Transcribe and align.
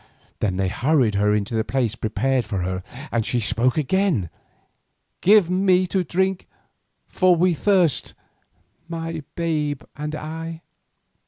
Then 0.39 0.55
they 0.57 0.67
hurried 0.69 1.13
her 1.13 1.35
into 1.35 1.53
the 1.53 1.63
place 1.63 1.93
prepared 1.93 2.43
for 2.43 2.63
her 2.63 2.81
and 3.11 3.23
she 3.23 3.39
spoke 3.39 3.77
again: 3.77 4.31
"Give 5.21 5.47
me 5.47 5.85
to 5.85 6.03
drink, 6.03 6.47
for 7.07 7.35
we 7.35 7.53
thirst, 7.53 8.15
my 8.89 9.21
babe 9.35 9.83
and 9.95 10.15
I!" 10.15 10.61